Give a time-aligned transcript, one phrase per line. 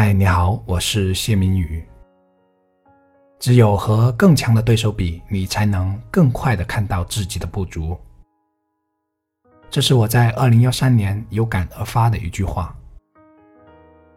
[0.00, 1.82] 嗨，你好，我是谢明宇。
[3.40, 7.98] 只有和更强的对手比，你才能更快的看到自己的不足。
[9.68, 12.72] 这是我在二零幺三年有感而发的一句话。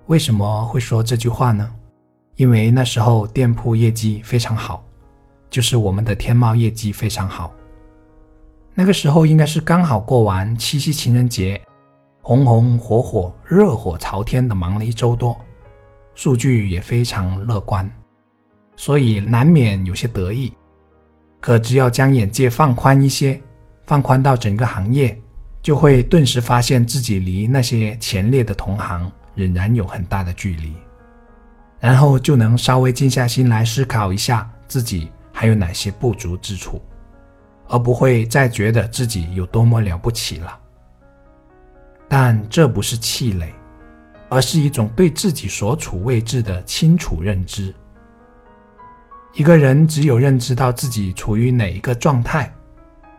[0.05, 1.67] 为什么会说这句话呢？
[2.36, 4.84] 因为那时候店铺业绩非常好，
[5.50, 7.52] 就是我们的天猫业绩非常好。
[8.75, 11.59] 那个时候应该是刚好过完七夕情人节，
[12.21, 15.36] 红红火火、热火朝天的忙了一周多。
[16.14, 17.89] 数据也非常乐观，
[18.75, 20.54] 所以难免有些得意。
[21.39, 23.42] 可只要将眼界放宽一些，
[23.88, 25.19] 放宽到整个行业，
[25.61, 30.74] 就会顿时发现自己离那些前列的同行仍然有很大的距离。
[31.79, 36.80] 然后就能稍微静下心来思考一下自己还有哪些不足之处，
[37.67, 40.59] 而不会再觉得自己有多么了不起了。
[42.07, 43.52] 但这不是气馁。
[44.31, 47.75] 而是一种对自己所处位置的清楚认知。
[49.33, 52.49] 一个人只有认知到自己处于哪一个状态、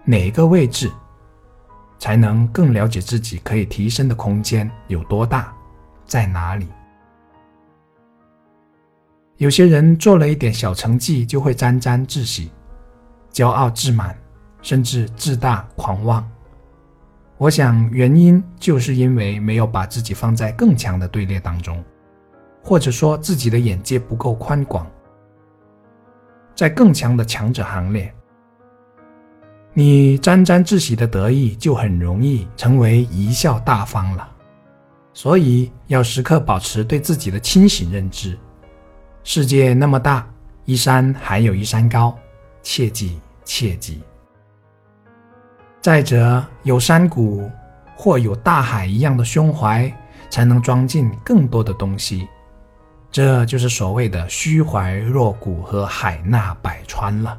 [0.06, 0.90] 哪一个位置，
[1.98, 5.54] 才能更了解自己可以提升的空间有多大，
[6.06, 6.66] 在哪里。
[9.36, 12.50] 有些人做了一点小成绩就会沾沾自喜、
[13.34, 14.18] 骄傲自满，
[14.62, 16.26] 甚至自大狂妄。
[17.42, 21.82] 我想，原因就是因为没有把自己放在更强的队列当中，
[22.62, 24.88] 或者说自己的眼界不够宽广，
[26.54, 28.14] 在更强的强者行列，
[29.74, 34.30] 你沾沾自喜的得意就很容易成为贻笑大方了。
[35.12, 38.38] 所以要时刻保持对自己的清醒认知。
[39.24, 40.24] 世界那么大，
[40.64, 42.16] 一山还有一山高，
[42.62, 44.00] 切记切记。
[45.82, 47.50] 再者，有山谷
[47.96, 49.92] 或有大海一样的胸怀，
[50.30, 52.28] 才能装进更多的东西。
[53.10, 57.36] 这就是所谓的虚怀若谷和海纳百川了。